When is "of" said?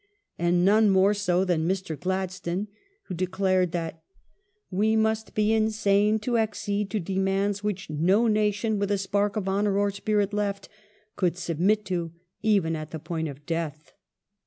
9.35-9.47, 13.27-13.45